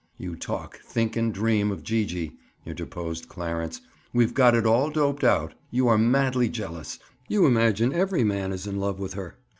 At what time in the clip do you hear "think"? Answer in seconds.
0.79-1.15